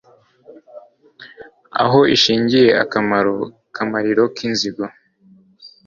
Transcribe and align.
Aho 1.83 1.99
ishingiye 2.15 2.69
akamaro, 2.83 3.35
Kamariro 3.75 4.23
k'inzigo 4.35 4.83